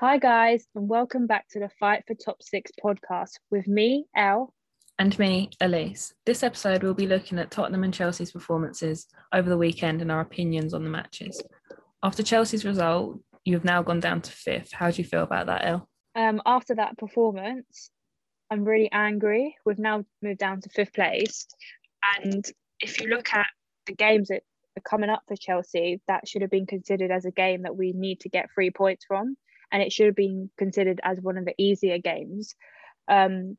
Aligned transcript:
Hi, 0.00 0.16
guys, 0.16 0.64
and 0.76 0.88
welcome 0.88 1.26
back 1.26 1.48
to 1.48 1.58
the 1.58 1.68
Fight 1.80 2.04
for 2.06 2.14
Top 2.14 2.40
Six 2.40 2.70
podcast 2.80 3.32
with 3.50 3.66
me, 3.66 4.04
Elle. 4.14 4.54
And 4.96 5.18
me, 5.18 5.50
Elise. 5.60 6.14
This 6.24 6.44
episode, 6.44 6.84
we'll 6.84 6.94
be 6.94 7.08
looking 7.08 7.36
at 7.40 7.50
Tottenham 7.50 7.82
and 7.82 7.92
Chelsea's 7.92 8.30
performances 8.30 9.08
over 9.34 9.50
the 9.50 9.58
weekend 9.58 10.00
and 10.00 10.12
our 10.12 10.20
opinions 10.20 10.72
on 10.72 10.84
the 10.84 10.88
matches. 10.88 11.42
After 12.04 12.22
Chelsea's 12.22 12.64
result, 12.64 13.18
you 13.44 13.54
have 13.54 13.64
now 13.64 13.82
gone 13.82 13.98
down 13.98 14.22
to 14.22 14.30
fifth. 14.30 14.70
How 14.72 14.88
do 14.88 15.02
you 15.02 15.08
feel 15.08 15.24
about 15.24 15.46
that, 15.46 15.64
Elle? 15.64 15.88
Um, 16.14 16.42
after 16.46 16.76
that 16.76 16.96
performance, 16.96 17.90
I'm 18.52 18.62
really 18.62 18.92
angry. 18.92 19.56
We've 19.66 19.80
now 19.80 20.04
moved 20.22 20.38
down 20.38 20.60
to 20.60 20.68
fifth 20.68 20.94
place. 20.94 21.48
And 22.22 22.48
if 22.78 23.00
you 23.00 23.08
look 23.08 23.34
at 23.34 23.48
the 23.86 23.96
games 23.96 24.28
that 24.28 24.44
are 24.76 24.82
coming 24.88 25.10
up 25.10 25.22
for 25.26 25.34
Chelsea, 25.34 26.00
that 26.06 26.28
should 26.28 26.42
have 26.42 26.52
been 26.52 26.66
considered 26.66 27.10
as 27.10 27.24
a 27.24 27.32
game 27.32 27.62
that 27.62 27.76
we 27.76 27.90
need 27.90 28.20
to 28.20 28.28
get 28.28 28.46
three 28.54 28.70
points 28.70 29.04
from. 29.04 29.36
And 29.70 29.82
it 29.82 29.92
should 29.92 30.06
have 30.06 30.16
been 30.16 30.50
considered 30.56 31.00
as 31.02 31.20
one 31.20 31.36
of 31.36 31.44
the 31.44 31.54
easier 31.58 31.98
games. 31.98 32.54
Um, 33.08 33.56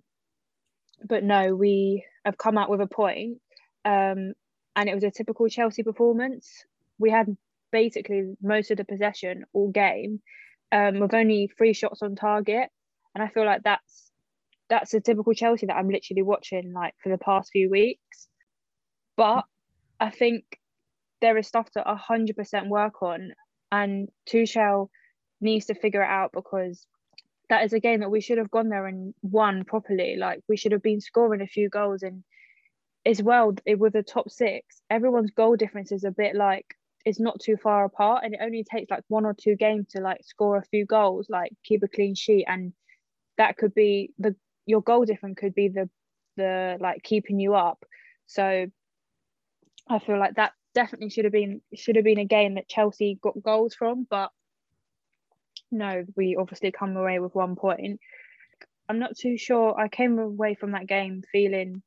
but 1.07 1.23
no, 1.23 1.55
we 1.55 2.03
have 2.25 2.37
come 2.37 2.57
out 2.57 2.69
with 2.69 2.81
a 2.81 2.87
point, 2.87 3.37
um, 3.85 4.33
and 4.75 4.89
it 4.89 4.93
was 4.93 5.03
a 5.03 5.11
typical 5.11 5.47
Chelsea 5.47 5.83
performance. 5.83 6.65
We 6.97 7.09
had 7.09 7.37
basically 7.71 8.35
most 8.41 8.71
of 8.71 8.77
the 8.77 8.85
possession 8.85 9.45
all 9.53 9.69
game, 9.71 10.21
um, 10.71 10.99
with 10.99 11.13
only 11.13 11.49
three 11.57 11.73
shots 11.73 12.01
on 12.01 12.15
target, 12.15 12.69
and 13.15 13.23
I 13.23 13.29
feel 13.29 13.45
like 13.45 13.63
that's 13.63 14.11
that's 14.69 14.93
a 14.93 14.99
typical 14.99 15.33
Chelsea 15.33 15.65
that 15.65 15.75
I'm 15.75 15.89
literally 15.89 16.21
watching 16.21 16.73
like 16.73 16.93
for 17.01 17.09
the 17.09 17.17
past 17.17 17.51
few 17.51 17.69
weeks. 17.69 18.27
But 19.15 19.45
I 19.99 20.11
think 20.11 20.43
there 21.21 21.37
is 21.37 21.47
stuff 21.47 21.69
to 21.71 21.83
hundred 21.83 22.35
percent 22.35 22.67
work 22.67 23.01
on, 23.01 23.33
and 23.71 24.09
Tuchel 24.29 24.89
needs 25.41 25.67
to 25.67 25.75
figure 25.75 26.01
it 26.01 26.09
out 26.09 26.31
because 26.33 26.85
that 27.49 27.63
is 27.65 27.73
a 27.73 27.79
game 27.79 28.01
that 28.01 28.11
we 28.11 28.21
should 28.21 28.37
have 28.37 28.51
gone 28.51 28.69
there 28.69 28.85
and 28.85 29.13
won 29.21 29.63
properly. 29.65 30.15
Like 30.17 30.41
we 30.47 30.57
should 30.57 30.71
have 30.71 30.83
been 30.83 31.01
scoring 31.01 31.41
a 31.41 31.47
few 31.47 31.69
goals 31.69 32.03
and 32.03 32.23
as 33.05 33.23
well 33.23 33.53
with 33.65 33.93
the 33.93 34.03
top 34.03 34.29
six, 34.29 34.81
everyone's 34.89 35.31
goal 35.31 35.55
difference 35.55 35.91
is 35.91 36.03
a 36.03 36.11
bit 36.11 36.35
like 36.35 36.65
it's 37.05 37.19
not 37.19 37.39
too 37.39 37.57
far 37.57 37.85
apart 37.85 38.23
and 38.23 38.33
it 38.33 38.41
only 38.43 38.63
takes 38.63 38.91
like 38.91 39.03
one 39.07 39.25
or 39.25 39.33
two 39.33 39.55
games 39.55 39.87
to 39.89 40.01
like 40.01 40.23
score 40.23 40.57
a 40.57 40.65
few 40.65 40.85
goals, 40.85 41.27
like 41.29 41.51
keep 41.63 41.81
a 41.81 41.87
clean 41.87 42.13
sheet 42.13 42.45
and 42.47 42.73
that 43.37 43.57
could 43.57 43.73
be 43.73 44.11
the 44.19 44.35
your 44.65 44.81
goal 44.81 45.05
difference 45.05 45.37
could 45.39 45.55
be 45.55 45.69
the 45.69 45.89
the 46.37 46.77
like 46.79 47.01
keeping 47.01 47.39
you 47.39 47.55
up. 47.55 47.83
So 48.27 48.67
I 49.87 49.99
feel 49.99 50.19
like 50.19 50.35
that 50.35 50.51
definitely 50.75 51.09
should 51.09 51.25
have 51.25 51.33
been 51.33 51.61
should 51.73 51.95
have 51.95 52.05
been 52.05 52.19
a 52.19 52.25
game 52.25 52.55
that 52.55 52.69
Chelsea 52.69 53.17
got 53.21 53.41
goals 53.41 53.73
from, 53.73 54.05
but 54.07 54.29
no, 55.71 56.05
we 56.15 56.35
obviously 56.35 56.71
come 56.71 56.95
away 56.97 57.19
with 57.19 57.35
one 57.35 57.55
point. 57.55 57.99
I'm 58.87 58.99
not 58.99 59.17
too 59.17 59.37
sure. 59.37 59.79
I 59.79 59.87
came 59.87 60.17
away 60.17 60.55
from 60.55 60.71
that 60.71 60.87
game 60.87 61.23
feeling 61.31 61.83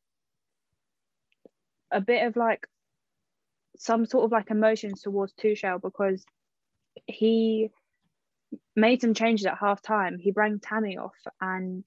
a 1.91 2.01
bit 2.01 2.27
of 2.27 2.37
like 2.37 2.67
some 3.77 4.07
sort 4.07 4.25
of 4.25 4.33
like 4.33 4.51
emotions 4.51 5.03
towards 5.03 5.33
Tuchel 5.35 5.83
because 5.83 6.25
he 7.07 7.71
made 8.77 9.01
some 9.01 9.15
changes 9.15 9.47
at 9.47 9.59
half 9.59 9.83
time. 9.83 10.19
He 10.19 10.31
brought 10.31 10.63
Tammy 10.63 10.97
off 10.97 11.17
and 11.41 11.87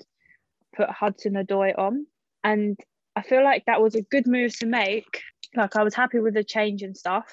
put 0.76 0.90
Hudson 0.90 1.34
Odoi 1.34 1.78
on. 1.78 2.06
And 2.44 2.78
I 3.16 3.22
feel 3.22 3.44
like 3.44 3.66
that 3.66 3.82
was 3.82 3.96
a 3.96 4.02
good 4.02 4.28
move 4.28 4.58
to 4.60 4.66
make. 4.66 5.22
Like 5.56 5.76
I 5.76 5.84
was 5.84 5.96
happy 5.96 6.20
with 6.20 6.34
the 6.34 6.44
change 6.44 6.82
and 6.82 6.98
stuff. 6.98 7.28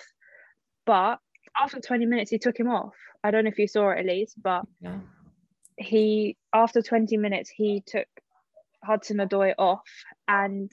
But 0.87 1.19
after 1.61 1.81
20 1.81 2.07
minutes, 2.07 2.31
he 2.31 2.39
took 2.39 2.59
him 2.59 2.69
off. 2.69 2.95
I 3.25 3.31
don't 3.31 3.45
know 3.45 3.51
if 3.51 3.59
you 3.59 3.69
saw 3.69 3.91
it, 3.91 4.01
Elise, 4.01 4.35
but 4.35 4.63
yeah. 4.81 4.99
he 5.77 6.37
after 6.53 6.83
20 6.83 7.17
minutes 7.17 7.51
he 7.51 7.83
took 7.87 8.07
Hudson 8.85 9.19
Odoi 9.19 9.55
off, 9.59 9.89
and 10.27 10.71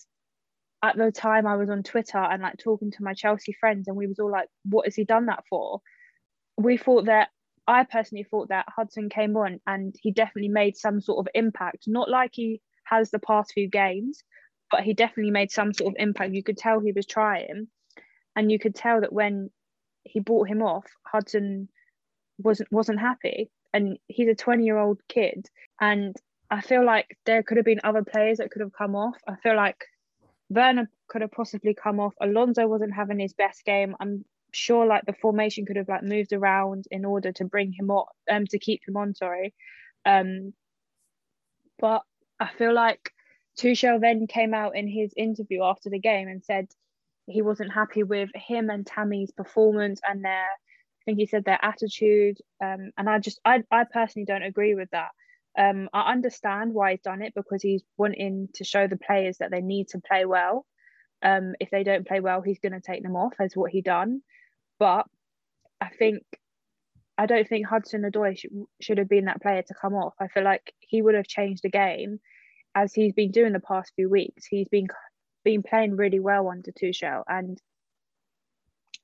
at 0.83 0.97
the 0.97 1.11
time 1.11 1.45
I 1.45 1.57
was 1.57 1.69
on 1.69 1.83
Twitter 1.83 2.17
and 2.17 2.41
like 2.41 2.57
talking 2.57 2.91
to 2.91 3.03
my 3.03 3.13
Chelsea 3.13 3.53
friends, 3.59 3.87
and 3.87 3.97
we 3.97 4.07
was 4.07 4.19
all 4.19 4.31
like, 4.31 4.47
"What 4.63 4.85
has 4.85 4.95
he 4.95 5.05
done 5.05 5.27
that 5.27 5.43
for?" 5.49 5.81
We 6.57 6.77
thought 6.77 7.05
that 7.05 7.29
I 7.67 7.83
personally 7.83 8.23
thought 8.23 8.49
that 8.49 8.65
Hudson 8.67 9.09
came 9.09 9.37
on 9.37 9.59
and 9.67 9.95
he 10.01 10.11
definitely 10.11 10.49
made 10.49 10.75
some 10.75 11.01
sort 11.01 11.19
of 11.19 11.29
impact, 11.35 11.83
not 11.87 12.09
like 12.09 12.31
he 12.33 12.61
has 12.85 13.11
the 13.11 13.19
past 13.19 13.51
few 13.53 13.69
games, 13.69 14.23
but 14.71 14.81
he 14.81 14.93
definitely 14.93 15.31
made 15.31 15.51
some 15.51 15.73
sort 15.73 15.93
of 15.93 15.95
impact. 15.99 16.33
You 16.33 16.43
could 16.43 16.57
tell 16.57 16.79
he 16.79 16.91
was 16.91 17.05
trying, 17.05 17.67
and 18.35 18.51
you 18.51 18.57
could 18.57 18.73
tell 18.75 19.01
that 19.01 19.13
when 19.13 19.51
he 20.03 20.19
bought 20.19 20.47
him 20.47 20.61
off, 20.61 20.85
Hudson 21.03 21.69
wasn't 22.37 22.71
wasn't 22.71 22.99
happy 22.99 23.51
and 23.73 23.97
he's 24.07 24.29
a 24.29 24.35
20 24.35 24.63
year 24.63 24.77
old 24.77 24.99
kid 25.07 25.45
and 25.79 26.15
I 26.49 26.61
feel 26.61 26.83
like 26.83 27.17
there 27.25 27.43
could 27.43 27.57
have 27.57 27.65
been 27.65 27.81
other 27.83 28.03
players 28.03 28.39
that 28.39 28.49
could 28.49 28.61
have 28.61 28.73
come 28.73 28.95
off. 28.95 29.17
I 29.27 29.35
feel 29.35 29.55
like 29.55 29.85
Werner 30.49 30.89
could 31.07 31.21
have 31.21 31.31
possibly 31.31 31.75
come 31.75 31.99
off. 31.99 32.15
Alonso 32.19 32.67
wasn't 32.67 32.95
having 32.95 33.19
his 33.19 33.33
best 33.33 33.63
game. 33.65 33.95
I'm 33.99 34.25
sure 34.51 34.87
like 34.87 35.05
the 35.05 35.13
formation 35.13 35.67
could 35.67 35.75
have 35.75 35.89
like 35.89 36.01
moved 36.01 36.33
around 36.33 36.85
in 36.89 37.05
order 37.05 37.31
to 37.33 37.45
bring 37.45 37.71
him 37.71 37.91
on 37.91 38.05
um 38.31 38.47
to 38.47 38.57
keep 38.57 38.81
him 38.87 38.97
on, 38.97 39.13
sorry. 39.13 39.53
Um 40.05 40.53
but 41.77 42.01
I 42.39 42.49
feel 42.57 42.73
like 42.73 43.11
Tuchel 43.59 44.01
then 44.01 44.25
came 44.25 44.53
out 44.53 44.75
in 44.75 44.87
his 44.87 45.13
interview 45.15 45.63
after 45.63 45.89
the 45.89 45.99
game 45.99 46.27
and 46.27 46.43
said 46.43 46.67
he 47.29 47.41
wasn't 47.41 47.73
happy 47.73 48.03
with 48.03 48.29
him 48.35 48.69
and 48.69 48.85
Tammy's 48.85 49.31
performance 49.31 50.01
and 50.07 50.23
their 50.23 50.47
I 51.01 51.05
think 51.05 51.19
he 51.19 51.25
said 51.25 51.45
their 51.45 51.63
attitude. 51.63 52.37
Um, 52.61 52.91
and 52.97 53.09
I 53.09 53.19
just, 53.19 53.39
I, 53.45 53.63
I 53.71 53.85
personally 53.91 54.25
don't 54.25 54.43
agree 54.43 54.75
with 54.75 54.89
that. 54.91 55.09
Um, 55.57 55.89
I 55.93 56.11
understand 56.11 56.73
why 56.73 56.91
he's 56.91 57.01
done 57.01 57.21
it 57.21 57.33
because 57.35 57.61
he's 57.61 57.83
wanting 57.97 58.49
to 58.55 58.63
show 58.63 58.87
the 58.87 58.97
players 58.97 59.37
that 59.37 59.49
they 59.49 59.61
need 59.61 59.87
to 59.89 59.99
play 59.99 60.25
well. 60.25 60.65
Um, 61.23 61.53
if 61.59 61.69
they 61.69 61.83
don't 61.83 62.07
play 62.07 62.19
well, 62.19 62.41
he's 62.41 62.59
going 62.59 62.73
to 62.73 62.81
take 62.81 63.03
them 63.03 63.15
off, 63.15 63.33
as 63.39 63.53
what 63.55 63.71
he 63.71 63.81
done. 63.81 64.21
But 64.77 65.05
I 65.81 65.89
think 65.89 66.23
I 67.17 67.25
don't 67.25 67.47
think 67.47 67.67
Hudson 67.67 68.03
Odoi 68.03 68.37
should, 68.37 68.51
should 68.79 68.97
have 68.97 69.09
been 69.09 69.25
that 69.25 69.41
player 69.41 69.61
to 69.61 69.73
come 69.73 69.93
off. 69.93 70.13
I 70.21 70.27
feel 70.29 70.43
like 70.43 70.73
he 70.79 71.01
would 71.01 71.15
have 71.15 71.27
changed 71.27 71.63
the 71.63 71.69
game 71.69 72.19
as 72.75 72.93
he's 72.93 73.13
been 73.13 73.31
doing 73.31 73.51
the 73.51 73.59
past 73.59 73.91
few 73.95 74.09
weeks. 74.09 74.45
He's 74.45 74.69
been 74.69 74.87
been 75.43 75.63
playing 75.63 75.95
really 75.95 76.19
well 76.19 76.49
under 76.49 76.71
Tuchel, 76.71 77.23
and 77.27 77.61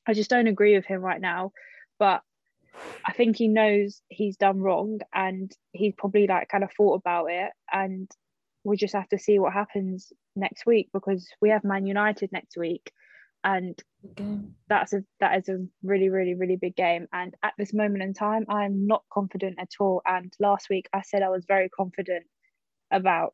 I 0.07 0.13
just 0.13 0.29
don't 0.29 0.47
agree 0.47 0.75
with 0.75 0.85
him 0.85 1.01
right 1.01 1.22
now 1.22 1.51
but 2.00 2.22
I 3.06 3.13
think 3.13 3.38
he 3.38 3.47
knows 3.47 4.01
he's 4.09 4.38
done 4.38 4.59
wrong 4.59 5.00
and 5.13 5.51
he's 5.72 5.94
probably 5.97 6.28
like 6.28 6.50
kind 6.50 6.63
of 6.63 6.72
thought 6.72 6.95
about 6.95 7.28
it 7.28 7.51
and 7.72 8.09
we'll 8.63 8.78
just 8.78 8.95
have 8.95 9.07
to 9.09 9.19
see 9.19 9.40
what 9.40 9.53
happens 9.53 10.12
next 10.35 10.66
week 10.66 10.90
because 10.91 11.28
we 11.41 11.50
have 11.50 11.63
Man 11.63 11.85
United 11.85 12.31
next 12.31 12.57
week 12.57 12.91
and 13.44 13.81
that's 14.68 14.94
a 14.94 15.03
that 15.19 15.38
is 15.38 15.50
a 15.50 15.66
really 15.84 16.09
really 16.09 16.34
really 16.34 16.57
big 16.57 16.75
game 16.75 17.07
and 17.13 17.35
at 17.44 17.53
this 17.57 17.74
moment 17.74 18.03
in 18.03 18.13
time 18.13 18.45
I'm 18.50 18.88
not 18.88 19.03
confident 19.12 19.57
at 19.59 19.69
all 19.79 20.01
and 20.06 20.34
last 20.40 20.68
week 20.69 20.90
I 20.94 21.01
said 21.01 21.22
I 21.22 21.29
was 21.29 21.45
very 21.47 21.69
confident 21.69 22.25
about 22.91 23.34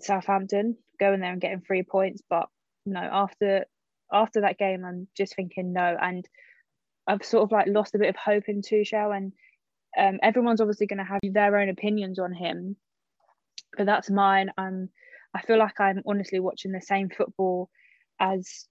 Southampton 0.00 0.76
going 0.98 1.20
there 1.20 1.32
and 1.32 1.40
getting 1.40 1.60
three 1.60 1.82
points 1.82 2.22
but 2.28 2.48
no 2.86 3.00
after 3.00 3.64
after 4.12 4.40
that 4.42 4.58
game 4.58 4.84
I'm 4.84 5.08
just 5.16 5.34
thinking 5.34 5.72
no 5.72 5.96
and 6.00 6.26
I've 7.08 7.24
sort 7.24 7.44
of 7.44 7.52
like 7.52 7.66
lost 7.66 7.94
a 7.94 7.98
bit 7.98 8.10
of 8.10 8.16
hope 8.16 8.44
in 8.48 8.60
Tuchel, 8.60 9.16
and 9.16 9.32
um, 9.98 10.20
everyone's 10.22 10.60
obviously 10.60 10.86
going 10.86 10.98
to 10.98 11.04
have 11.04 11.20
their 11.22 11.56
own 11.58 11.70
opinions 11.70 12.18
on 12.18 12.34
him, 12.34 12.76
but 13.76 13.86
that's 13.86 14.10
mine. 14.10 14.50
I'm, 14.58 14.90
I 15.34 15.40
feel 15.40 15.58
like 15.58 15.80
I'm 15.80 16.02
honestly 16.06 16.38
watching 16.38 16.70
the 16.70 16.82
same 16.82 17.08
football 17.08 17.70
as 18.20 18.66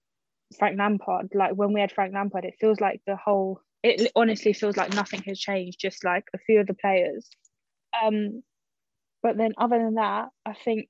Frank 0.56 0.78
Lampard. 0.78 1.30
Like 1.34 1.54
when 1.54 1.72
we 1.72 1.80
had 1.80 1.90
Frank 1.90 2.14
Lampard, 2.14 2.44
it 2.44 2.54
feels 2.60 2.80
like 2.80 3.00
the 3.06 3.16
whole. 3.16 3.60
It 3.82 4.10
honestly 4.14 4.52
feels 4.52 4.76
like 4.76 4.94
nothing 4.94 5.22
has 5.26 5.38
changed, 5.38 5.80
just 5.80 6.04
like 6.04 6.24
a 6.34 6.38
few 6.38 6.60
of 6.60 6.66
the 6.68 6.74
players. 6.74 7.28
Um, 8.04 8.42
but 9.22 9.36
then 9.36 9.52
other 9.58 9.78
than 9.78 9.94
that, 9.94 10.28
I 10.46 10.54
think 10.64 10.88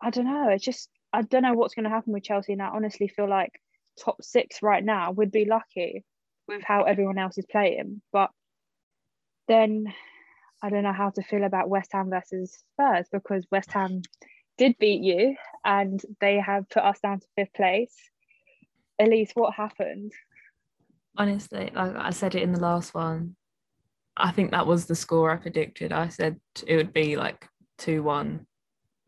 I 0.00 0.10
don't 0.10 0.24
know. 0.24 0.48
It's 0.48 0.64
just 0.64 0.88
I 1.12 1.22
don't 1.22 1.42
know 1.42 1.54
what's 1.54 1.74
going 1.74 1.84
to 1.84 1.90
happen 1.90 2.12
with 2.12 2.22
Chelsea, 2.22 2.52
and 2.52 2.62
I 2.62 2.68
honestly 2.68 3.08
feel 3.08 3.28
like 3.28 3.60
top 3.98 4.22
six 4.22 4.62
right 4.62 4.84
now 4.84 5.10
would 5.12 5.30
be 5.30 5.44
lucky 5.44 6.04
with 6.48 6.62
how 6.62 6.84
everyone 6.84 7.18
else 7.18 7.38
is 7.38 7.46
playing. 7.50 8.00
But 8.12 8.30
then 9.48 9.92
I 10.62 10.70
don't 10.70 10.82
know 10.82 10.92
how 10.92 11.10
to 11.10 11.22
feel 11.22 11.44
about 11.44 11.68
West 11.68 11.90
Ham 11.92 12.10
versus 12.10 12.62
Spurs 12.72 13.06
because 13.10 13.46
West 13.50 13.72
Ham 13.72 14.02
did 14.58 14.76
beat 14.78 15.02
you 15.02 15.36
and 15.64 16.00
they 16.20 16.38
have 16.38 16.68
put 16.68 16.82
us 16.82 17.00
down 17.00 17.20
to 17.20 17.26
fifth 17.36 17.54
place. 17.54 17.94
Elise, 18.98 19.30
what 19.34 19.54
happened? 19.54 20.12
Honestly, 21.16 21.70
like 21.74 21.96
I 21.96 22.10
said 22.10 22.34
it 22.34 22.42
in 22.42 22.52
the 22.52 22.60
last 22.60 22.94
one, 22.94 23.36
I 24.16 24.30
think 24.32 24.50
that 24.50 24.66
was 24.66 24.86
the 24.86 24.94
score 24.94 25.30
I 25.30 25.36
predicted. 25.36 25.92
I 25.92 26.08
said 26.08 26.38
it 26.66 26.76
would 26.76 26.92
be 26.92 27.16
like 27.16 27.48
2 27.78 28.02
1 28.02 28.46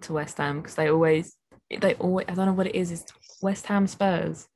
to 0.03 0.13
West 0.13 0.39
Ham 0.39 0.61
because 0.61 0.75
they 0.75 0.89
always, 0.91 1.37
they 1.81 1.95
always, 1.95 2.27
I 2.29 2.35
don't 2.35 2.47
know 2.47 2.53
what 2.53 2.67
it 2.67 2.75
is, 2.75 2.91
it's 2.91 3.13
West 3.43 3.67
Ham 3.67 3.87
Spurs. 3.87 4.49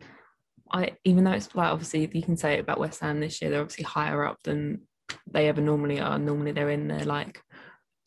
I 0.72 0.96
even 1.04 1.24
though 1.24 1.32
it's 1.32 1.54
like 1.54 1.70
obviously 1.70 2.10
you 2.12 2.22
can 2.22 2.36
say 2.36 2.54
it 2.54 2.60
about 2.60 2.80
West 2.80 3.00
Ham 3.00 3.20
this 3.20 3.40
year, 3.40 3.50
they're 3.50 3.60
obviously 3.60 3.84
higher 3.84 4.24
up 4.24 4.38
than 4.42 4.82
they 5.30 5.48
ever 5.48 5.60
normally 5.60 6.00
are. 6.00 6.18
Normally 6.18 6.52
they're 6.52 6.70
in 6.70 6.88
their 6.88 7.04
like 7.04 7.40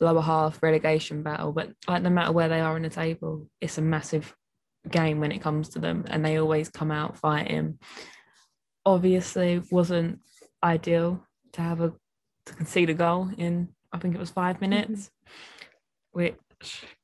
lower 0.00 0.20
half 0.20 0.62
relegation 0.62 1.22
battle, 1.22 1.52
but 1.52 1.70
like 1.88 2.02
no 2.02 2.10
matter 2.10 2.32
where 2.32 2.48
they 2.48 2.60
are 2.60 2.76
in 2.76 2.82
the 2.82 2.90
table, 2.90 3.48
it's 3.60 3.78
a 3.78 3.82
massive 3.82 4.34
game 4.90 5.20
when 5.20 5.32
it 5.32 5.42
comes 5.42 5.70
to 5.70 5.78
them, 5.78 6.04
and 6.08 6.24
they 6.24 6.38
always 6.38 6.68
come 6.68 6.90
out 6.90 7.18
fighting. 7.18 7.78
Obviously, 8.84 9.62
wasn't 9.70 10.20
ideal 10.62 11.26
to 11.52 11.62
have 11.62 11.80
a 11.80 11.92
to 12.46 12.54
concede 12.54 12.90
a 12.90 12.94
goal 12.94 13.30
in 13.36 13.68
I 13.92 13.98
think 13.98 14.14
it 14.14 14.20
was 14.20 14.30
five 14.30 14.60
minutes, 14.60 15.10
mm-hmm. 15.10 15.32
which 16.12 16.34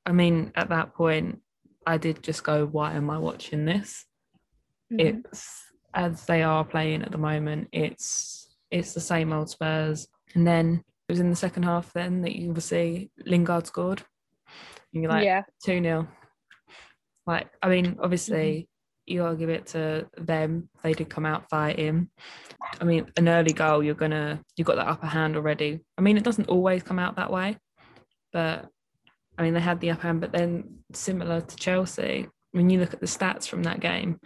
I 0.05 0.13
mean 0.13 0.53
at 0.55 0.69
that 0.69 0.95
point 0.95 1.41
I 1.87 1.99
did 1.99 2.23
just 2.23 2.43
go, 2.43 2.67
why 2.67 2.95
am 2.95 3.11
I 3.11 3.19
watching 3.19 3.65
this? 3.65 4.05
Mm-hmm. 4.93 5.23
It's 5.25 5.63
as 5.95 6.27
they 6.27 6.43
are 6.43 6.65
playing 6.65 7.03
at 7.03 7.13
the 7.13 7.19
moment, 7.19 7.69
it's 7.73 8.57
it's 8.71 8.93
the 8.93 9.01
same 9.01 9.33
old 9.33 9.49
Spurs. 9.49 10.09
And 10.35 10.47
then 10.47 10.83
it 11.09 11.13
was 11.13 11.21
in 11.21 11.31
the 11.31 11.37
second 11.37 11.63
half 11.63 11.93
then 11.93 12.23
that 12.23 12.37
you 12.37 12.53
will 12.53 12.61
see 12.61 13.11
Lingard 13.25 13.67
scored. 13.67 14.03
And 14.93 15.03
you're 15.03 15.13
like 15.13 15.25
yeah. 15.25 15.43
2 15.65 15.81
0. 15.83 16.09
Like, 17.27 17.49
I 17.63 17.69
mean, 17.69 17.97
obviously 18.01 18.69
mm-hmm. 19.07 19.13
you 19.13 19.21
gotta 19.21 19.37
give 19.37 19.49
it 19.49 19.67
to 19.69 20.09
them. 20.17 20.69
They 20.83 20.93
did 20.93 21.09
come 21.09 21.27
out 21.27 21.49
fighting. 21.49 22.11
I 22.81 22.85
mean, 22.85 23.11
an 23.17 23.29
early 23.29 23.53
goal, 23.53 23.83
you're 23.83 23.95
gonna 23.95 24.43
you 24.57 24.65
got 24.65 24.77
the 24.77 24.89
upper 24.89 25.07
hand 25.07 25.37
already. 25.37 25.81
I 25.97 26.03
mean, 26.03 26.17
it 26.17 26.25
doesn't 26.25 26.49
always 26.49 26.83
come 26.83 26.99
out 26.99 27.17
that 27.17 27.33
way, 27.33 27.57
but 28.33 28.69
I 29.39 29.43
mean 29.43 29.55
they 29.55 29.61
had 29.61 29.81
the 29.81 29.91
upper 29.91 30.03
hand, 30.03 30.21
but 30.21 30.33
then 30.33 30.81
similar 30.93 31.41
to 31.41 31.57
Chelsea, 31.57 32.29
when 32.53 32.71
you 32.71 32.81
look 32.81 32.95
at 32.95 33.01
the 33.01 33.07
stats 33.07 33.47
from 33.47 33.63
that 33.65 33.81
game, 33.81 34.21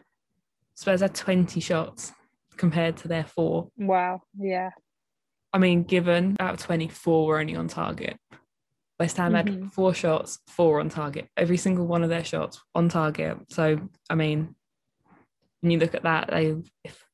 Spurs 0.75 1.01
had 1.01 1.15
20 1.15 1.61
shots 1.61 2.12
compared 2.57 2.97
to 2.99 3.09
their 3.09 3.25
four. 3.25 3.69
Wow. 3.77 4.23
Yeah. 4.39 4.71
I 5.53 5.59
mean, 5.59 5.83
given 5.83 6.37
out 6.39 6.55
of 6.55 6.61
24 6.61 7.27
were 7.27 7.41
only 7.41 7.57
on 7.57 7.69
target. 7.69 8.17
West 9.01 9.17
Ham 9.17 9.33
mm-hmm. 9.33 9.62
had 9.62 9.73
four 9.73 9.95
shots, 9.95 10.39
four 10.47 10.79
on 10.79 10.91
target. 10.91 11.27
Every 11.37 11.57
single 11.57 11.87
one 11.87 12.03
of 12.03 12.11
their 12.11 12.25
shots 12.25 12.61
on 12.75 12.89
target. 12.89 13.39
So, 13.49 13.81
I 14.09 14.15
mean, 14.15 14.55
when 15.61 15.71
you 15.73 15.79
look 15.79 15.95
at 15.95 16.03
that, 16.03 16.29
they 16.31 16.55
if 16.85 17.05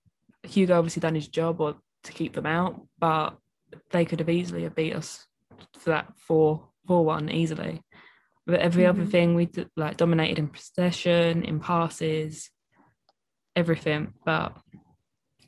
Hugo 0.43 0.77
obviously 0.77 1.01
done 1.01 1.15
his 1.15 1.29
job 1.29 1.61
or 1.61 1.77
to 2.05 2.13
keep 2.13 2.35
them 2.35 2.47
out, 2.47 2.81
but 2.99 3.37
they 3.91 4.05
could 4.05 4.19
have 4.19 4.29
easily 4.29 4.65
have 4.65 4.75
beat 4.75 4.95
us 4.95 5.27
for 5.79 5.91
that 5.91 6.13
four 6.17 6.69
four 6.87 7.05
one 7.05 7.31
easily. 7.31 7.83
But 8.47 8.61
every 8.61 8.85
mm-hmm. 8.85 9.01
other 9.01 9.11
thing 9.11 9.35
we 9.35 9.49
like 9.77 9.97
dominated 9.97 10.39
in 10.39 10.49
possession, 10.49 11.43
in 11.43 11.59
passes, 11.59 12.51
everything, 13.57 14.13
but 14.25 14.57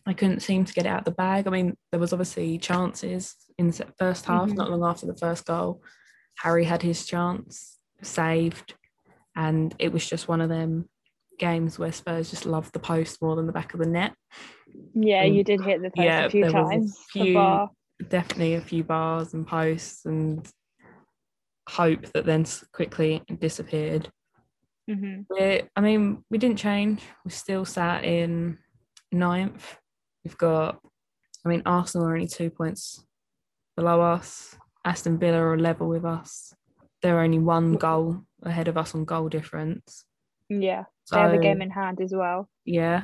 I 0.04 0.14
couldn't 0.14 0.40
seem 0.40 0.64
to 0.64 0.72
get 0.72 0.86
it 0.86 0.88
out 0.88 1.04
the 1.04 1.10
bag. 1.10 1.46
I 1.46 1.50
mean, 1.50 1.76
there 1.92 2.00
was 2.00 2.12
obviously 2.12 2.58
chances 2.58 3.36
in 3.58 3.70
the 3.70 3.86
first 3.98 4.24
half, 4.24 4.48
mm-hmm. 4.48 4.56
not 4.56 4.70
long 4.70 4.82
after 4.82 5.06
the 5.06 5.16
first 5.16 5.44
goal. 5.44 5.82
Harry 6.38 6.64
had 6.64 6.82
his 6.82 7.04
chance 7.04 7.78
saved, 8.02 8.74
and 9.36 9.74
it 9.78 9.92
was 9.92 10.08
just 10.08 10.26
one 10.26 10.40
of 10.40 10.48
them 10.48 10.88
games 11.38 11.78
where 11.78 11.92
Spurs 11.92 12.30
just 12.30 12.46
loved 12.46 12.72
the 12.72 12.78
post 12.78 13.22
more 13.22 13.36
than 13.36 13.46
the 13.46 13.52
back 13.52 13.74
of 13.74 13.80
the 13.80 13.86
net. 13.86 14.14
Yeah, 14.94 15.24
you 15.24 15.44
did 15.44 15.60
hit 15.60 15.82
the 15.82 15.90
post 15.90 16.04
yeah, 16.04 16.24
a 16.24 16.30
few 16.30 16.48
times. 16.48 16.98
A 17.14 17.24
few, 17.24 17.68
definitely 18.08 18.54
a 18.54 18.60
few 18.60 18.84
bars 18.84 19.34
and 19.34 19.46
posts 19.46 20.04
and 20.04 20.48
hope 21.68 22.06
that 22.14 22.24
then 22.24 22.46
quickly 22.72 23.22
disappeared. 23.38 24.10
Mm-hmm. 24.90 25.66
I 25.76 25.80
mean, 25.80 26.24
we 26.30 26.38
didn't 26.38 26.58
change. 26.58 27.02
We 27.24 27.30
still 27.30 27.64
sat 27.64 28.04
in 28.04 28.58
ninth. 29.12 29.76
We've 30.24 30.38
got, 30.38 30.80
I 31.44 31.48
mean, 31.48 31.62
Arsenal 31.66 32.08
are 32.08 32.14
only 32.14 32.26
two 32.26 32.50
points 32.50 33.04
below 33.76 34.00
us. 34.00 34.56
Aston 34.84 35.18
Villa 35.18 35.42
are 35.42 35.58
level 35.58 35.88
with 35.88 36.04
us. 36.04 36.54
They're 37.02 37.20
only 37.20 37.38
one 37.38 37.74
goal 37.74 38.22
ahead 38.42 38.68
of 38.68 38.78
us 38.78 38.94
on 38.94 39.04
goal 39.04 39.28
difference. 39.28 40.04
Yeah, 40.48 40.84
so, 41.04 41.16
they 41.16 41.22
have 41.22 41.34
a 41.34 41.38
game 41.38 41.60
in 41.60 41.70
hand 41.70 42.00
as 42.00 42.12
well. 42.14 42.48
Yeah, 42.64 43.02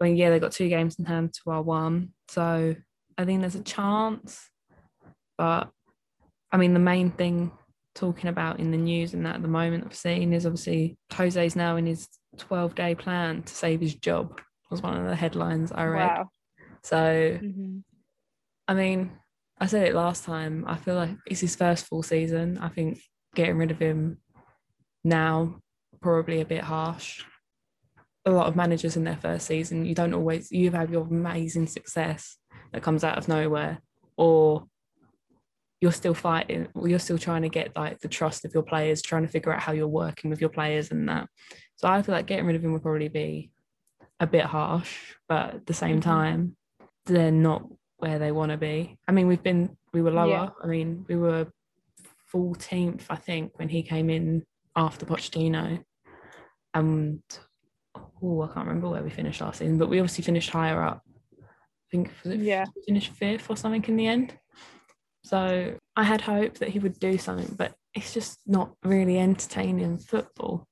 I 0.00 0.04
mean, 0.04 0.16
yeah, 0.16 0.30
they 0.30 0.38
got 0.38 0.52
two 0.52 0.68
games 0.68 0.98
in 0.98 1.04
hand 1.04 1.34
to 1.34 1.50
our 1.50 1.62
one. 1.62 2.14
So 2.28 2.74
I 3.18 3.24
think 3.24 3.40
there's 3.40 3.54
a 3.54 3.62
chance. 3.62 4.48
But 5.36 5.70
I 6.50 6.56
mean, 6.56 6.72
the 6.72 6.80
main 6.80 7.10
thing 7.10 7.52
talking 7.94 8.28
about 8.28 8.60
in 8.60 8.70
the 8.70 8.76
news 8.76 9.14
and 9.14 9.26
that 9.26 9.36
at 9.36 9.42
the 9.42 9.48
moment 9.48 9.84
I've 9.84 9.96
seen 9.96 10.32
is 10.32 10.46
obviously 10.46 10.96
Jose's 11.12 11.56
now 11.56 11.76
in 11.76 11.86
his 11.86 12.08
12 12.38 12.74
day 12.74 12.94
plan 12.94 13.42
to 13.42 13.54
save 13.54 13.80
his 13.80 13.94
job 13.94 14.40
was 14.70 14.82
one 14.82 14.96
of 14.96 15.06
the 15.06 15.16
headlines 15.16 15.72
I 15.72 15.84
read. 15.84 16.06
Wow. 16.06 16.28
So 16.82 16.96
mm-hmm. 16.96 17.78
I 18.68 18.74
mean, 18.74 19.10
I 19.58 19.66
said 19.66 19.88
it 19.88 19.94
last 19.94 20.24
time. 20.24 20.64
I 20.66 20.76
feel 20.76 20.94
like 20.94 21.10
it's 21.26 21.40
his 21.40 21.56
first 21.56 21.86
full 21.86 22.02
season. 22.02 22.58
I 22.58 22.68
think 22.68 23.00
getting 23.34 23.58
rid 23.58 23.70
of 23.70 23.78
him 23.78 24.18
now 25.04 25.60
probably 26.00 26.40
a 26.40 26.46
bit 26.46 26.62
harsh. 26.62 27.24
A 28.26 28.30
lot 28.30 28.46
of 28.46 28.56
managers 28.56 28.96
in 28.96 29.04
their 29.04 29.16
first 29.16 29.46
season, 29.46 29.84
you 29.84 29.94
don't 29.94 30.14
always 30.14 30.52
you 30.52 30.70
have 30.70 30.90
your 30.90 31.02
amazing 31.02 31.66
success 31.66 32.36
that 32.72 32.82
comes 32.82 33.02
out 33.02 33.18
of 33.18 33.28
nowhere, 33.28 33.80
or 34.16 34.66
you're 35.80 35.92
still 35.92 36.14
fighting 36.14 36.68
you're 36.84 36.98
still 36.98 37.18
trying 37.18 37.42
to 37.42 37.48
get 37.48 37.74
like 37.74 37.98
the 38.00 38.08
trust 38.08 38.44
of 38.44 38.52
your 38.52 38.62
players 38.62 39.00
trying 39.02 39.22
to 39.22 39.28
figure 39.28 39.52
out 39.52 39.60
how 39.60 39.72
you're 39.72 39.88
working 39.88 40.30
with 40.30 40.40
your 40.40 40.50
players 40.50 40.90
and 40.90 41.08
that. 41.08 41.26
So 41.76 41.88
i 41.88 42.00
feel 42.02 42.14
like 42.14 42.26
getting 42.26 42.46
rid 42.46 42.56
of 42.56 42.64
him 42.64 42.72
would 42.72 42.82
probably 42.82 43.08
be 43.08 43.50
a 44.20 44.26
bit 44.26 44.44
harsh 44.44 45.14
but 45.28 45.54
at 45.54 45.66
the 45.66 45.74
same 45.74 46.00
mm-hmm. 46.00 46.10
time 46.10 46.56
they're 47.06 47.30
not 47.30 47.66
where 47.96 48.18
they 48.18 48.32
want 48.32 48.50
to 48.50 48.56
be. 48.56 48.98
I 49.08 49.12
mean 49.12 49.26
we've 49.26 49.42
been 49.42 49.76
we 49.92 50.02
were 50.02 50.10
lower. 50.10 50.28
Yeah. 50.28 50.50
i 50.62 50.66
mean 50.66 51.04
we 51.08 51.16
were 51.16 51.46
14th 52.32 53.02
i 53.10 53.16
think 53.16 53.58
when 53.58 53.68
he 53.68 53.82
came 53.82 54.10
in 54.10 54.44
after 54.76 55.06
Pochettino. 55.06 55.82
And 56.74 57.22
oh 58.22 58.42
i 58.42 58.46
can't 58.46 58.66
remember 58.66 58.90
where 58.90 59.02
we 59.02 59.10
finished 59.10 59.40
last 59.40 59.58
season 59.58 59.78
but 59.78 59.88
we 59.88 59.98
obviously 59.98 60.24
finished 60.24 60.50
higher 60.50 60.82
up. 60.82 61.02
I 61.42 61.90
think 61.90 62.12
yeah. 62.24 62.66
finished 62.86 63.12
fifth 63.12 63.48
or 63.48 63.56
something 63.56 63.84
in 63.84 63.96
the 63.96 64.06
end 64.06 64.38
so 65.22 65.74
I 65.96 66.04
had 66.04 66.20
hope 66.20 66.58
that 66.58 66.68
he 66.68 66.78
would 66.78 66.98
do 66.98 67.18
something, 67.18 67.54
but 67.56 67.74
it's 67.94 68.14
just 68.14 68.38
not 68.46 68.72
really 68.84 69.18
entertaining 69.18 69.98
football. 69.98 70.64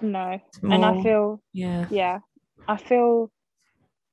No. 0.00 0.40
More, 0.62 0.74
and 0.74 0.84
I 0.84 1.02
feel 1.02 1.42
yeah. 1.52 1.86
Yeah. 1.90 2.20
I 2.68 2.76
feel 2.76 3.30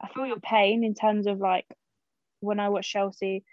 I 0.02 0.10
feel 0.10 0.26
your 0.26 0.40
pain 0.40 0.84
in 0.84 0.94
terms 0.94 1.28
of 1.28 1.40
like 1.40 1.66
when 2.40 2.60
I 2.60 2.70
watch 2.70 2.90
Chelsea, 2.92 3.44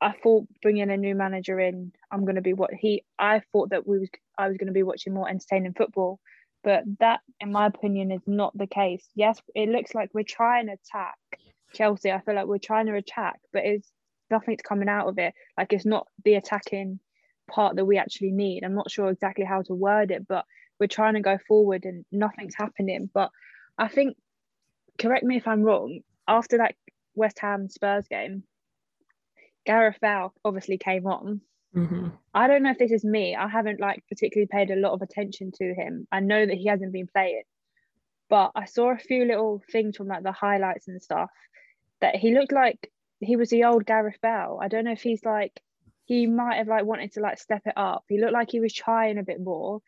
I 0.00 0.12
thought 0.12 0.46
bringing 0.62 0.90
a 0.90 0.96
new 0.96 1.14
manager 1.14 1.58
in, 1.58 1.92
I'm 2.10 2.24
going 2.24 2.36
to 2.36 2.42
be 2.42 2.52
what 2.52 2.72
he. 2.72 3.04
I 3.18 3.42
thought 3.52 3.70
that 3.70 3.86
we 3.86 3.98
was 3.98 4.08
I 4.38 4.48
was 4.48 4.56
going 4.56 4.68
to 4.68 4.72
be 4.72 4.82
watching 4.82 5.14
more 5.14 5.28
entertaining 5.28 5.74
football, 5.74 6.20
but 6.62 6.84
that, 7.00 7.20
in 7.40 7.52
my 7.52 7.66
opinion, 7.66 8.10
is 8.10 8.22
not 8.26 8.56
the 8.56 8.66
case. 8.66 9.06
Yes, 9.14 9.40
it 9.54 9.68
looks 9.68 9.94
like 9.94 10.10
we're 10.12 10.24
trying 10.24 10.66
to 10.66 10.74
attack 10.74 11.16
Chelsea. 11.72 12.12
I 12.12 12.20
feel 12.20 12.34
like 12.34 12.46
we're 12.46 12.58
trying 12.58 12.86
to 12.86 12.94
attack, 12.94 13.40
but 13.52 13.64
it's 13.64 13.90
nothing's 14.30 14.62
coming 14.62 14.88
out 14.88 15.08
of 15.08 15.18
it. 15.18 15.34
Like 15.56 15.72
it's 15.72 15.86
not 15.86 16.06
the 16.24 16.34
attacking 16.34 17.00
part 17.50 17.76
that 17.76 17.84
we 17.84 17.98
actually 17.98 18.32
need. 18.32 18.64
I'm 18.64 18.74
not 18.74 18.90
sure 18.90 19.10
exactly 19.10 19.44
how 19.44 19.62
to 19.62 19.74
word 19.74 20.10
it, 20.10 20.26
but 20.26 20.44
we're 20.78 20.86
trying 20.86 21.14
to 21.14 21.20
go 21.20 21.38
forward 21.46 21.84
and 21.84 22.04
nothing's 22.12 22.54
happening. 22.54 23.08
But 23.12 23.30
I 23.78 23.88
think, 23.88 24.16
correct 24.98 25.24
me 25.24 25.36
if 25.36 25.46
I'm 25.46 25.62
wrong, 25.62 26.00
after 26.28 26.58
that 26.58 26.74
West 27.14 27.38
Ham 27.40 27.68
Spurs 27.68 28.08
game, 28.08 28.42
Gareth 29.64 29.98
Bale 30.00 30.32
obviously 30.44 30.78
came 30.78 31.06
on. 31.06 31.40
Mm-hmm. 31.74 32.08
I 32.32 32.46
don't 32.46 32.62
know 32.62 32.70
if 32.70 32.78
this 32.78 32.92
is 32.92 33.04
me. 33.04 33.34
I 33.36 33.48
haven't 33.48 33.80
like 33.80 34.02
particularly 34.08 34.48
paid 34.50 34.70
a 34.70 34.76
lot 34.76 34.92
of 34.92 35.02
attention 35.02 35.52
to 35.56 35.74
him. 35.74 36.06
I 36.10 36.20
know 36.20 36.44
that 36.44 36.54
he 36.54 36.66
hasn't 36.66 36.92
been 36.92 37.08
playing, 37.12 37.42
but 38.30 38.52
I 38.54 38.64
saw 38.64 38.92
a 38.92 38.98
few 38.98 39.24
little 39.24 39.62
things 39.70 39.96
from 39.96 40.08
like 40.08 40.22
the 40.22 40.32
highlights 40.32 40.88
and 40.88 41.02
stuff 41.02 41.30
that 42.00 42.16
he 42.16 42.34
looked 42.34 42.52
like 42.52 42.90
he 43.20 43.36
was 43.36 43.50
the 43.50 43.64
old 43.64 43.86
Gareth 43.86 44.18
Bale. 44.22 44.58
I 44.60 44.68
don't 44.68 44.84
know 44.84 44.92
if 44.92 45.02
he's 45.02 45.24
like 45.24 45.60
he 46.06 46.26
might 46.26 46.56
have 46.56 46.68
like 46.68 46.84
wanted 46.84 47.12
to 47.12 47.20
like 47.20 47.38
step 47.38 47.62
it 47.66 47.74
up. 47.76 48.04
He 48.08 48.20
looked 48.20 48.32
like 48.32 48.50
he 48.50 48.60
was 48.60 48.72
trying 48.72 49.18
a 49.18 49.24
bit 49.24 49.40
more. 49.40 49.82